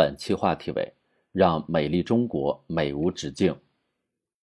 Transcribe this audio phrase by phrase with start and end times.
[0.00, 0.94] 本期话题为
[1.30, 3.54] “让美丽中国美无止境”。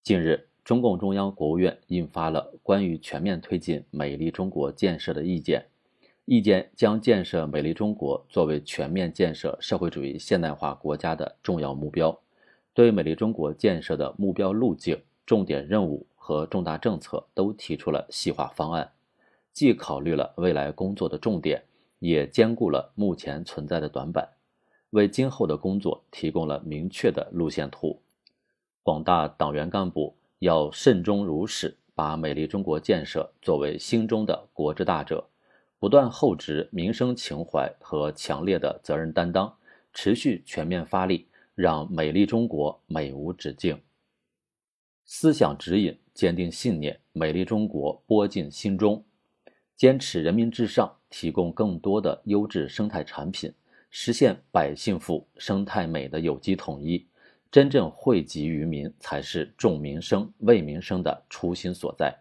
[0.05, 5.65] 近日，中共中央、国务院印发了关于全面推进美丽中国建设的意见。
[6.25, 12.15] 意见将建设美丽中国作为全面建设社会主义现代化国家的重要目标，
[12.75, 18.87] 对美丽中国建设的目标路径、重点任务和重大政策都提出了细化方案，
[19.53, 21.63] 既考虑了未来工作的重点，
[21.97, 24.29] 也兼顾了目前存在的短板，
[24.97, 28.01] 为今后的工作提供了明确的路线图。
[28.81, 35.29] 广大党员干部要慎终如始，把美丽中国建设作为心中的国之大者，
[35.77, 39.55] 不断厚植民生情怀和强烈的责任担当，
[39.93, 43.79] 持续全面发力，让美丽中国美无止境。
[45.05, 49.05] 思想指引，坚定信念，美丽中国播进心中，
[49.75, 53.53] 坚持人民至上，提供更多的优质生态产品，
[53.89, 57.07] 实现百姓富、生态美的有机统一。
[57.49, 62.13] 真正惠及于民，才是重民生、为民生的初心所在。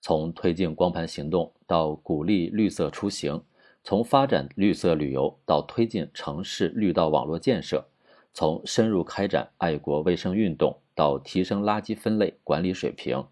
[0.00, 3.42] 从推进光盘行动到鼓励绿色出行，
[3.82, 7.88] 从发展绿色旅游到推进城市绿道网络建设，
[8.32, 13.26] 从深入开展爱国卫生运动到提升垃圾分类管理水平，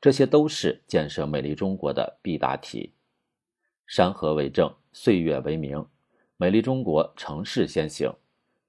[0.00, 2.94] 这些都是建设美丽中国的必答题。
[3.86, 5.86] 山河为证，岁月为名，
[6.40, 8.14] 美丽中国城市先行，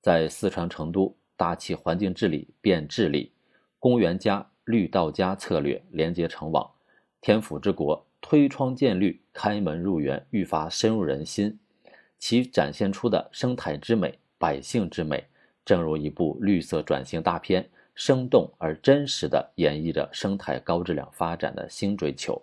[0.01, 1.15] 在四川成都。
[1.37, 3.31] 大气环境治理变治理，
[3.77, 6.69] 公园加绿道加策略连接成网，
[7.21, 11.57] 天府之国推窗见绿，开门入园愈发深入人心。
[12.17, 15.23] 其展现出的生态之美、百姓之美，
[15.63, 22.41] 正如一部绿色转型大片，生动而真实地演绎着生态高质量发展的新追求。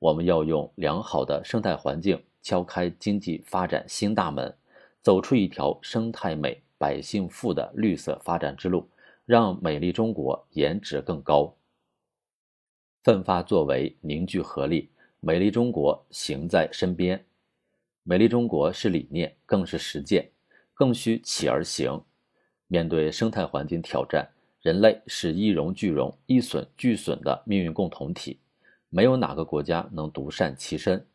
[0.00, 4.56] 我们要用良好的生态环境敲开经济发展新大门，
[5.02, 6.62] 走出一条生态美。
[6.78, 8.88] 百姓富的绿色发展之路，
[9.26, 11.54] 让美丽中国颜值更高。
[13.02, 14.88] 奋发作为，凝聚合力，
[15.20, 17.22] 美丽中国行在身边。
[18.02, 20.30] 美丽中国是理念，更是实践，
[20.72, 22.02] 更需起而行。
[22.66, 24.26] 面对生态环境挑战，
[24.62, 28.38] 人类是一荣俱荣、一损俱损的命运共同体，
[28.88, 31.06] 没有哪个国家能独善其身。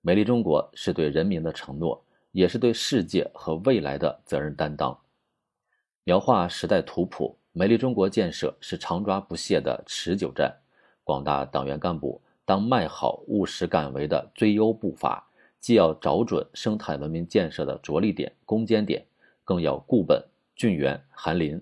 [0.00, 4.96] 美丽中国是对人民的承诺，也是对世界和未来的责任担当。
[6.04, 10.56] 描画时代图谱，美丽中国建设是长抓不懈的持久战。
[11.04, 15.26] 广大党员干部当迈好务实敢为的最优步伐，
[15.58, 19.04] 既要找准生态文明建设的着力点、攻坚点，
[19.42, 20.22] 更要固本、
[20.54, 21.60] 峻源、含林，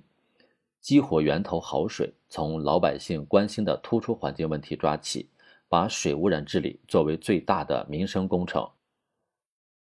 [0.81, 5.29] 激活源头好水，从老百姓关心的突出环境问题抓起，
[5.69, 8.69] 把水污染治理作为最大的民生工程。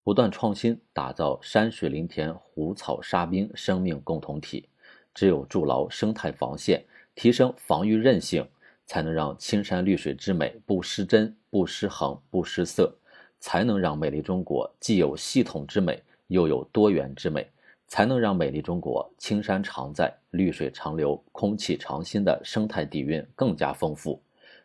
[0.04, 4.68] 不断创新，打造山水林田、湖草沙滨生命共同体。
[5.14, 6.84] 只有筑牢生态防线，
[7.14, 8.44] 提升防御韧性，
[8.86, 12.92] 才能让青山绿水之美不失真、不失衡、不失色；
[13.40, 17.44] 才能让美丽中国既有系统之美，又有多元之美；
[17.88, 24.20] 才能让美丽中国青山常在、绿水长流、空气常新的生态底蕴更加丰富，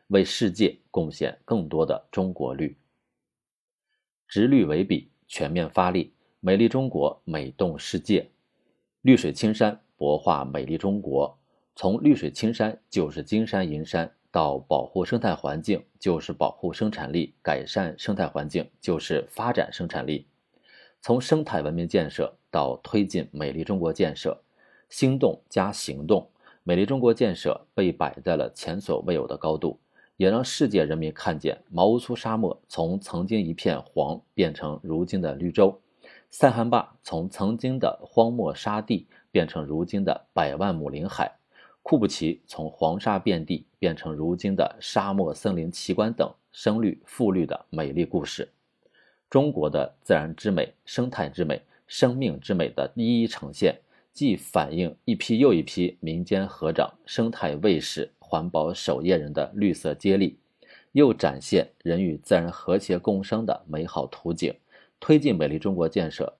[0.08, 2.76] 为世界贡献更多的中国绿。
[4.26, 5.10] 执绿为笔。
[5.30, 8.30] 全面发力，美丽中国美动世界，
[9.02, 11.38] 绿水青山博化美丽中国。
[11.76, 20.26] 从绿水青山就是金山银山，到保护生态环境就是保护生产力，改善生态环境就是发展生产力。
[21.02, 24.42] 从生态文明建设到推进美丽中国建设，
[24.88, 26.26] 心动加行动，
[26.62, 29.78] 美丽中国建设被摆在了前所未有的高度。
[30.18, 35.80] 也让世界人民看见毛乌苏沙漠从曾经一片黄变成如今的绿洲，
[36.28, 41.30] 塞罕坝从曾经的荒漠沙地变成如今的百万亩林海，
[41.84, 48.50] 库布齐从黄沙遍地变成如今的沙漠森林奇观等深绿富绿的美丽故事。
[49.30, 53.78] 中国的自然之美、生态之美、生命之美的一一呈现，
[54.12, 58.10] 既反映一批又一批民间合掌生态卫士。
[58.28, 60.38] 环保守夜人的绿色接力，
[60.92, 64.54] 又展现人与自然和谐共生的美好图景，
[65.00, 66.36] 推进美丽中国建设，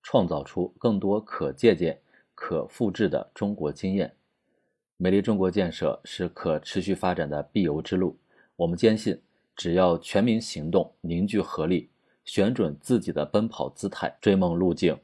[0.00, 1.98] 创造出更多可借鉴、
[2.36, 4.14] 可复制的中国经验。
[4.96, 8.16] 美丽中国建设是可持续发展的必由之路。
[8.54, 9.20] 我们坚信，
[9.56, 11.90] 只要全民行动、凝聚合力，
[12.24, 14.96] 选准自己的奔跑姿态、追梦路径，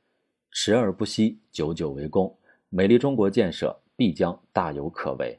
[0.52, 2.32] 持而不息、久久为功，
[2.68, 5.36] 美丽中国建设必将大有可为。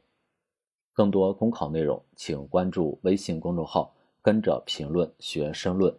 [0.93, 5.95] 更多公考内容，请关注微信公众号“跟着评论学申论”。